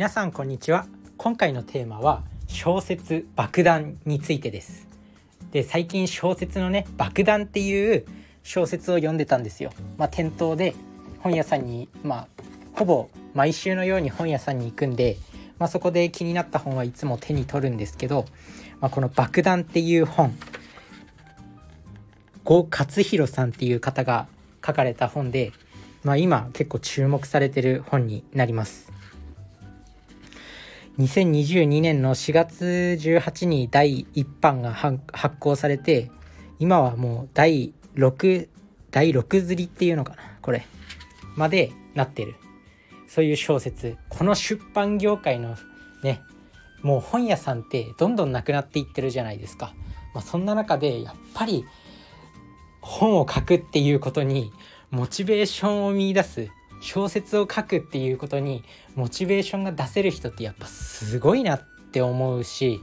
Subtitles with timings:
[0.00, 0.86] 皆さんこんにちは。
[1.18, 4.88] 今回のテーマは小説爆弾についてです。
[5.52, 8.06] で最近小説のね爆弾っていう
[8.42, 9.72] 小説を読んでたんですよ。
[9.98, 10.74] まあ、店頭で
[11.18, 12.28] 本屋さんにまあ
[12.72, 15.18] ほぼ毎週のように本屋さんに行くんで
[15.58, 18.24] まあ、そこで気になった本はいつも手に取るんですけど、
[18.80, 20.34] まあ、この「爆弾」っていう本
[22.44, 24.28] 呉勝弘さんっていう方が
[24.66, 25.52] 書かれた本で、
[26.04, 28.98] まあ、今結構注目されてる本になります。
[31.00, 35.00] 2022年の4月18に第1版が発
[35.38, 36.10] 行されて
[36.58, 38.48] 今はもう第6
[38.90, 40.66] 第6釣りっていうのかなこれ
[41.36, 42.34] までなってる。
[43.08, 43.96] そういう小説。
[44.08, 45.56] この出版業界の
[46.04, 46.20] ね
[46.82, 49.74] もう本屋さんってどんどんなくなっていってるじゃないですか、
[50.14, 51.64] まあ、そんな中でやっぱり
[52.80, 54.52] 本を書くっていうことに
[54.90, 58.64] モチベーションを見いだす小説を書くっていうことに
[58.94, 62.80] モチベーションが出せる人ってやっぱすごいなって思うし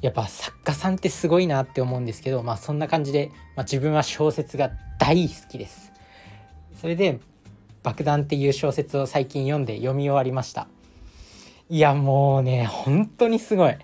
[0.00, 5.92] やっぱ作家さんってすごいなって思うんですけどまあそんな感じで、まあ、自分は小説が大好きです。
[6.80, 7.20] それで
[7.82, 10.68] 「爆弾」っていう小説を最近読んで読み終わりました。
[11.70, 13.76] いやもうね本当にすごい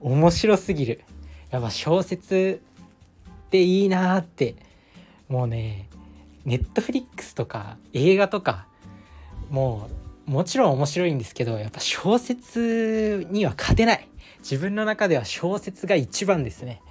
[0.00, 1.04] 面白すぎる。
[1.50, 2.62] やっぱ小説
[3.46, 4.56] っていいなって
[5.28, 5.88] もうね
[6.44, 8.66] ネットフリックスとか映画とか
[9.50, 9.88] も
[10.26, 14.08] うもちろん面白いんですけどやっぱ小説には勝てない。
[14.40, 16.82] 自分の中では小説が一番ですね。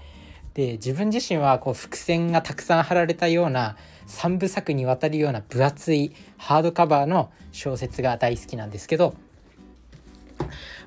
[0.53, 3.75] で自分自身はこう伏線がたくさん貼られたような
[4.07, 9.15] 3部作にわたるような分厚いハードカバーの小説が大好きなんですけど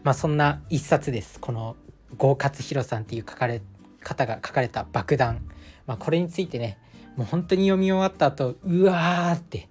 [0.05, 1.41] まあそんな一冊です。
[1.41, 1.77] この
[2.17, 3.61] 郷勝弘さんっていう書かれ
[4.01, 5.41] 方が書かれた「爆弾」
[5.87, 6.79] まあ、これについてね
[7.17, 9.69] もう本当に読み終わった後うわーって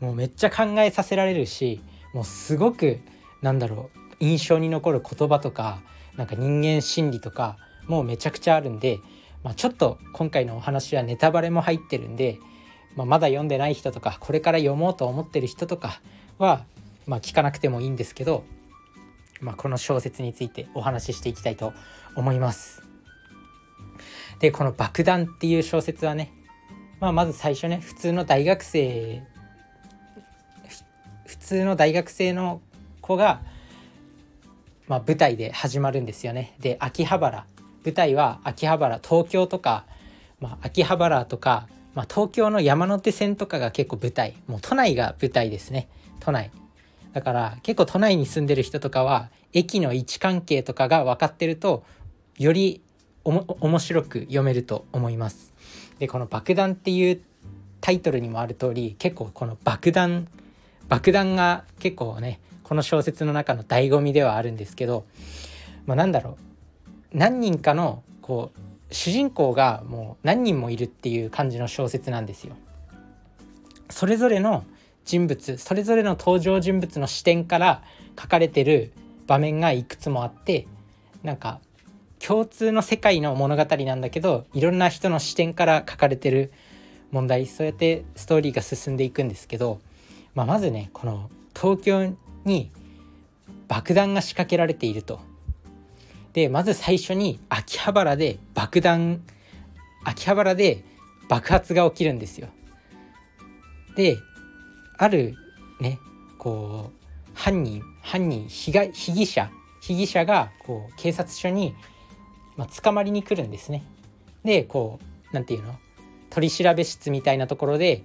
[0.00, 1.80] もうめっちゃ考えさせられるし
[2.12, 3.00] もうすごく
[3.40, 5.82] なんだろう印象に残る言葉とか
[6.16, 9.00] なんか人間心理とかもうめちゃくちゃあるんで、
[9.42, 12.38] まあ、ちょっと今回のお話はネタバレも入ってるんで、
[12.94, 16.00] まあ、まだ読んでない人とかこれから読もうと思ってる人とか
[16.38, 16.64] は、
[17.06, 18.44] まあ、聞かなくてもいいんですけど、
[19.40, 21.72] まあ、この小説についてお話ししていきたいと
[22.14, 22.82] 思います。
[24.38, 26.32] でこの「爆弾」っていう小説はね
[27.02, 29.24] まあ、まず最初ね普通の大学生
[31.26, 32.60] 普通の大学生の
[33.00, 33.42] 子が、
[34.86, 36.54] まあ、舞台で始まるんですよね。
[36.60, 37.44] で秋葉原
[37.84, 39.84] 舞台は秋葉原東京とか、
[40.38, 45.88] まあ、秋葉原とか、まあ、東京の山手線とかが結構舞台もう都内が舞台ですね
[46.20, 46.52] 都内
[47.14, 51.82] だから結構都内に住んでる人とかは駅の位置関係とかが分かってると
[52.38, 52.80] より
[53.24, 55.52] 面白く読めると思います。
[56.02, 57.20] でこの「爆弾」っていう
[57.80, 60.26] タイトルにもある通り結構この爆弾
[60.88, 65.04] 爆弾が結構ねこの小説の中の醍醐味ではあるんですけど、
[65.86, 66.30] まあ、なんだろ
[67.12, 72.56] う何人かのこう主人公がもう何人もいるっていう感じの小説なんですよ。
[73.88, 74.64] それぞれの
[75.04, 77.84] 人物それぞれの登場人物の視点から
[78.20, 78.90] 書かれてる
[79.28, 80.66] 場面がいくつもあって
[81.22, 81.60] なんか
[82.24, 86.52] 共通の世界の物語なんだけどいろんな人の視点から書かれてる
[87.10, 89.80] 問題そうやってストーリーが進んでいくんですけど、
[90.34, 92.70] まあ、まずねこの東京に
[93.66, 95.20] 爆弾が仕掛けられていると。
[96.32, 99.20] でまず最初に秋葉原で爆弾
[100.04, 100.82] 秋葉原で
[101.28, 102.48] 爆発が起きるんですよ。
[103.96, 104.16] で
[104.96, 105.34] ある
[105.80, 105.98] ね
[106.38, 109.50] こう犯人犯人被害被疑者
[109.82, 111.74] 被疑者がこう警察署に
[112.56, 113.82] まあ、捕まりに来るんですね。
[114.44, 115.78] でこう何て言うの？
[116.30, 118.02] 取り調べ室みたいなところで、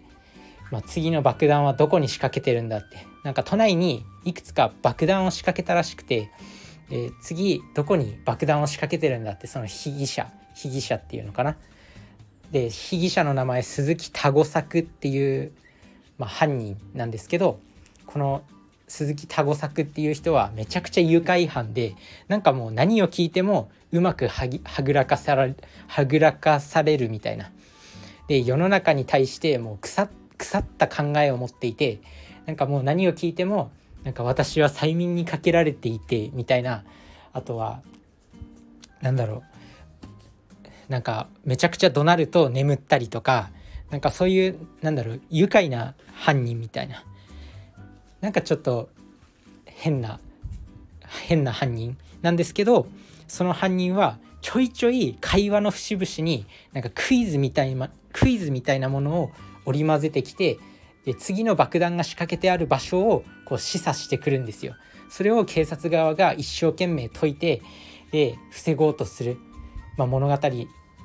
[0.72, 6.31] まあ、次の爆弾はどこに仕掛けてるんだってなんか都内にいくつか爆弾を仕掛けたらしくて
[6.90, 11.57] で次どこに爆弾を仕掛けてるんだってその被疑者被疑者っていうのかな。
[12.52, 15.51] で被疑者の名前鈴木多吾作っていう、
[16.18, 17.60] まあ、犯人なんですけど
[18.06, 18.42] この
[18.88, 21.95] 鈴木多吾作っていう人はめちゃくちゃ愉快犯で
[22.30, 24.48] なんかもう何を聞いてもうまくは
[24.84, 25.56] ぐらかされ
[25.88, 27.51] はぐらかされるみたいな。
[28.28, 32.01] で世の中に対してもう腐腐った考えを持っていて
[32.45, 33.72] なんかもう何を聞いても
[34.04, 36.84] なんか私は催眠にかけられていてみたいな。
[37.34, 37.81] あとは
[39.01, 39.44] なんだろ
[40.89, 40.92] う。
[40.92, 43.50] なんかめちゃくちゃ怒鳴ると眠ったりとか
[43.89, 47.04] なんかそういうなんだろう愉快な犯人みたいな。
[48.22, 48.89] なんかちょっと
[49.66, 50.19] 変な
[51.28, 52.88] 変な犯人なんですけど
[53.27, 59.31] その犯人はちょいちょい会話の節々になんかクイズみたいなクイズみたいなものを
[59.65, 60.59] 織り交ぜてきて
[61.06, 64.75] で次の爆弾が仕掛けてある場所をこう示唆してくるんですよ。
[65.09, 67.62] それを警察側が一生懸命解いて
[68.12, 69.38] で防ごうとする、
[69.97, 70.38] まあ、物語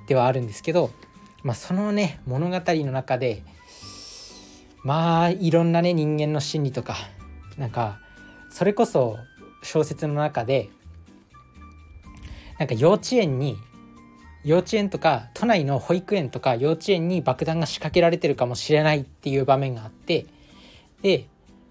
[0.09, 0.91] ではあるんですけど、
[1.45, 3.45] まあ、そのね物語の中で
[4.83, 6.97] まあいろんなね人間の心理とか
[7.57, 8.01] なんか
[8.51, 9.19] それこそ
[9.63, 10.71] 小説の中で
[12.63, 13.59] なんか幼稚園に
[14.45, 20.27] 幼稚園とか都内の保育園とか幼稚園に爆弾が仕掛けられてるかもしれないっていう場面があって
[21.03, 21.27] で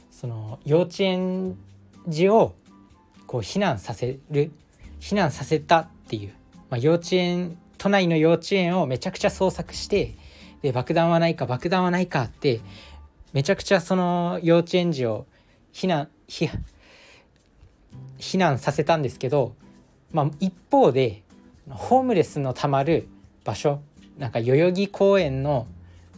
[0.09, 1.57] その幼稚園
[2.09, 2.55] 児を
[3.25, 4.51] こう避難させる
[4.99, 6.33] 避難させたっていう、
[6.69, 10.17] まあ、幼稚園都内の幼稚園をめちゃくちゃ捜索して
[10.61, 12.59] で爆弾はないか爆弾はないかって
[13.31, 15.25] めちゃくちゃその幼稚園児を
[15.71, 16.49] 避難避
[18.37, 19.55] 難させたんですけど、
[20.13, 21.23] まあ、一方で
[21.69, 23.07] ホームレスのたまる
[23.43, 23.81] 場所
[24.17, 25.67] なんか代々木公園の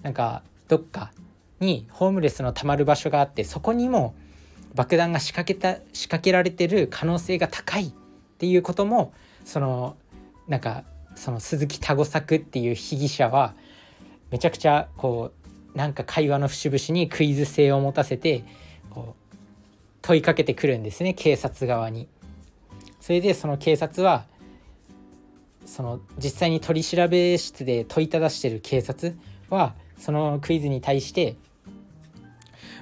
[0.02, 1.12] なんかどっか
[1.60, 4.16] にホームレスのたまる場所があってそこにも
[4.76, 7.92] 爆弾が仕掛けた仕掛けられてる可能性が高いっ
[8.38, 9.14] ていうことも
[9.46, 9.96] その
[10.48, 10.84] なんか
[11.16, 13.54] その鈴木多吾作っていう被疑者は
[14.32, 15.32] めちゃくちゃこ
[15.76, 18.44] うなんか会話の節々にクイズ性を持たせて
[18.90, 19.36] こう
[20.02, 22.08] 問いかけてくるんですね警察側に。
[23.04, 24.24] それでその警察は
[25.66, 29.18] その実際に取り調べ室で問いただしてる警察
[29.50, 31.36] はそのクイズに対して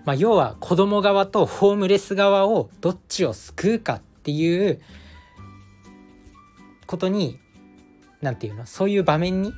[0.06, 4.80] まあ、要は子供側とホームレス側をどっちを救うかっていう
[6.86, 7.40] ことに
[8.22, 9.54] 何て言うのそういう場面に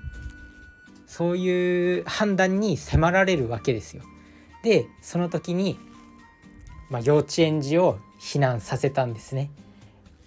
[1.08, 4.04] そういう判断に迫られるわけですよ。
[4.64, 5.78] でその時に、
[6.90, 9.52] まあ、幼稚園児を避難させたんですね。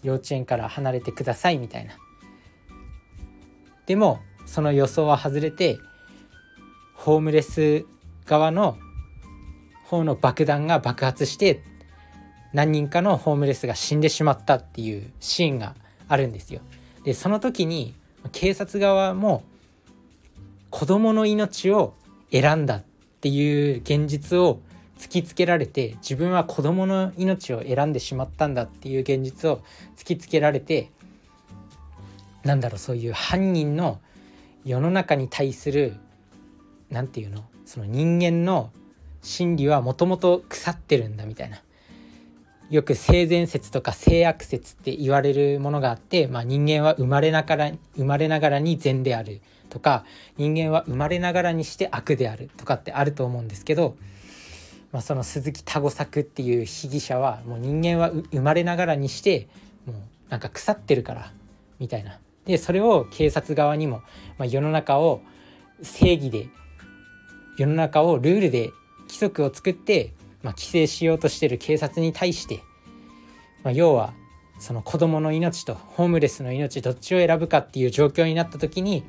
[0.07, 1.95] 幼稚園から離れてくださいみたいな。
[3.87, 5.79] でもその予想は外れて
[6.95, 7.85] ホームレス
[8.25, 8.79] 側の
[9.85, 11.61] 方の爆弾が爆発して
[12.53, 15.75] 何人かのホームレスが死んでしまったっていうシーンが
[16.09, 16.61] あるんですよ。
[17.05, 17.95] でその時に
[18.31, 19.43] 警察側も
[20.71, 21.95] 子供の命を
[22.31, 22.85] 選んだっ
[23.21, 24.61] ていう現実を
[24.99, 29.61] 突きつけられて自分は子供の命を選んでしまったんだっていう現実を
[29.97, 30.91] 突きつけられて
[32.45, 34.01] なんだろうそういう犯人の
[34.65, 35.95] 世の中に対する
[36.91, 37.45] 何て言うの？
[37.65, 38.71] その人間の
[39.23, 41.61] 心理はもともと腐ってるんだみたいな。
[42.69, 49.41] よく性善説とか性悪説って言われるものがあって、まあ、人間は生まれながら生まれながらに善である
[49.71, 50.05] とか
[50.37, 53.97] 人間は生まれながらにして悪であるとかってあると思うんですけど、
[54.93, 59.49] まあ、その鈴木多吾作っていう被疑者はもう人間は生まれながらにして
[59.85, 59.97] もう
[60.31, 61.33] なんか腐ってるから
[61.79, 62.19] みたいな。
[62.45, 64.03] でそれを警察側にも、
[64.39, 65.21] まあ、世の中を
[65.83, 66.49] 正義で
[67.59, 68.71] 世の中をルールで
[69.03, 70.13] 規則を作って、
[70.43, 72.63] まあ、規制しようとしてる警察に対して、
[73.65, 74.15] まあ、要は
[74.59, 79.05] その子供の命とホームレスの命どっちを選ぶかっていう状況になった時に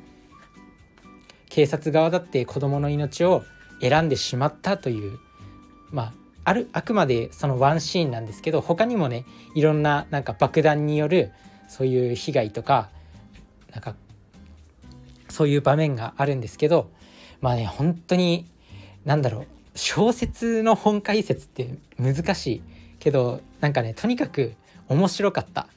[1.48, 3.44] 警察側だって子供の命を
[3.80, 5.18] 選んでしまったという
[5.90, 6.12] まあ
[6.44, 9.24] あるあくまでそのワンシーンなんですけど他にもね
[9.54, 11.30] いろんななんか爆弾による
[11.68, 12.88] そういう被害とか
[13.72, 13.94] なんか
[15.28, 16.90] そういう場面があるんですけど
[17.40, 18.46] まあね本当に
[19.04, 22.62] 何だろう小説の本解説って難しい
[22.98, 24.54] けどなんかねとにかく
[24.88, 25.68] 面白かった。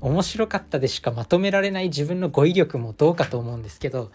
[0.00, 4.10] 面白かったでしかまとめられない自分の語彙力もどうかと思うんですけど、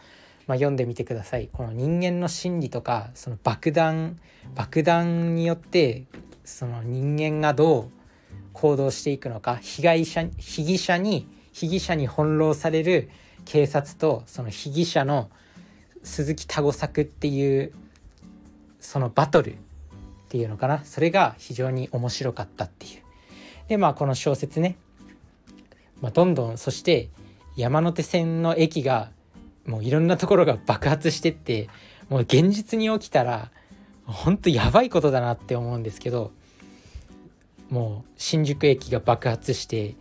[0.47, 1.49] まあ、読んでみてください。
[1.51, 4.17] この人間の心理とかその爆弾
[4.53, 6.05] 爆弾によって
[6.43, 7.89] その人間がどう
[8.53, 13.09] 行動していくのか被害者被疑者に被疑者に翻弄される
[13.45, 15.29] 警察とその被疑者の
[16.03, 17.73] 鈴木多吾作っていう
[18.79, 19.57] そのバトルっ
[20.29, 20.83] ていうのかな。
[20.83, 23.01] それが非常に面白かったっていう。
[23.67, 24.77] でまあこの小説ね、
[26.01, 27.09] まあ、どんどんそして
[27.55, 29.11] 山手線の駅が
[29.65, 31.69] もういろんなところが爆発してって
[32.09, 33.51] もう現実に起きたら
[34.05, 36.31] ほんとやばいことだなって思うんですけど
[37.69, 39.95] もう新宿駅が爆発して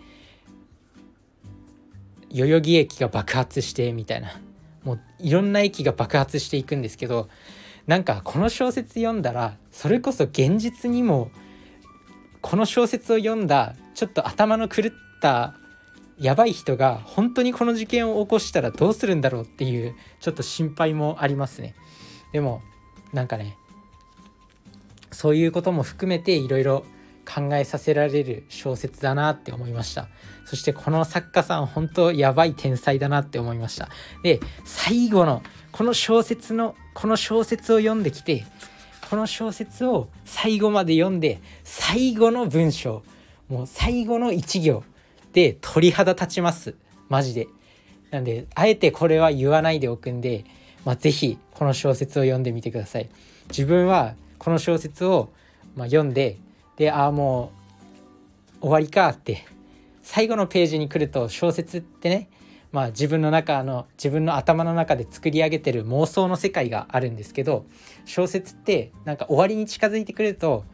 [2.30, 4.40] 代々木駅が爆発してみたいな。
[4.84, 7.28] もういろんな駅が爆発していくんですけど
[7.86, 11.30] なんかこの小説読んだらそれこそ現実にも
[12.40, 15.54] この小説を読んだちょっと頭の狂った
[16.18, 21.74] やばい人が本当にこの事件を起こしたらどうするんだろうっていうちょっと心配もありますね。
[22.32, 22.62] でも
[23.12, 23.56] なんかね
[25.10, 26.84] そういうことも含めていろいろ
[27.24, 30.08] 考えさせられる小説だなって思いました
[30.44, 33.88] そしてこの作家さん本当やばい天才だなって思いました
[34.22, 35.42] で最後の
[35.72, 38.44] この小説のこの小説を読んできて
[39.08, 43.02] この小説を最後まで読んで最後の文章
[43.48, 44.82] もう最後の一行
[45.34, 46.74] で鳥肌立ちます。
[47.10, 47.48] マジで。
[48.10, 50.44] なんであえてこれは言わないでおくんで、
[50.84, 53.10] まあ、是非この小説を読んでみてください。
[53.48, 55.30] 自分はこの小説を、
[55.74, 56.38] ま、読んで
[56.76, 57.52] でああも
[58.60, 59.44] う終わりかって
[60.02, 62.28] 最後のページに来ると小説ってね
[62.70, 67.66] まあ自分の中の自分の頭の中で作り上げてる妄想の世界があるんですけど
[68.04, 70.64] 小説ってなんか終わりに近づいてくると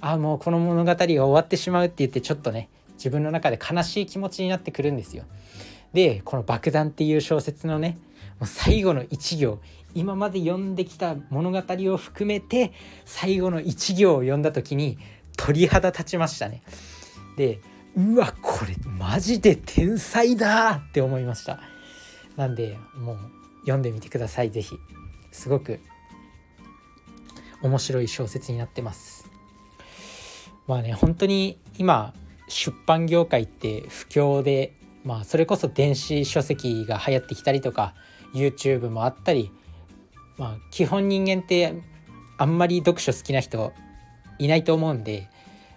[0.00, 2.68] ああもうこの物語が終わってしまうって言ってちょっとね
[3.00, 5.24] 自分の中で悲しい気持ちになってくるんですよ。
[5.94, 7.96] でこの「爆弾」っていう小説のね
[8.38, 9.58] もう最後の1行
[9.94, 12.72] 今まで読んできた物語を含めて
[13.06, 14.98] 最後の1行を読んだ時に
[15.38, 16.62] 鳥肌立ちましたね。
[17.36, 17.60] で
[17.96, 21.60] うわこれマジで天才だって思いました
[22.36, 23.18] なんでもう
[23.62, 24.76] 読んでみてください是非
[25.32, 25.80] すごく
[27.62, 29.28] 面白い小説になってます
[30.66, 32.14] まあね本当に今
[32.50, 37.94] 出版業界って不況でまあそれこそ電子書籍が流行ってきたりとか
[38.34, 39.50] YouTube もあったり
[40.36, 41.74] まあ基本人間って
[42.36, 43.72] あんまり読書好きな人
[44.38, 45.28] いないと思うんで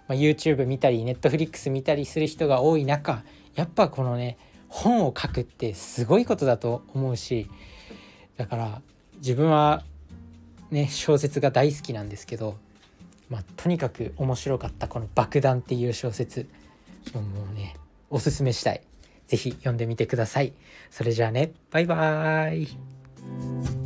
[0.08, 3.22] まあ、YouTube 見たり Netflix 見たりする人が多い中
[3.54, 4.36] やっぱこのね
[4.68, 7.48] 本を書くってすごいことだと思うし
[8.36, 8.82] だから
[9.16, 9.84] 自分は
[10.70, 12.58] ね小説が大好きなんですけど、
[13.30, 16.48] まあ、とにかく面白かったこの「爆弾」っていう小説。
[17.12, 17.20] も
[17.50, 17.76] うね
[18.10, 18.82] おすすめしたい。
[19.26, 20.52] 是非読んでみてください。
[20.90, 21.52] それじゃあね。
[21.70, 23.83] バイバーイ。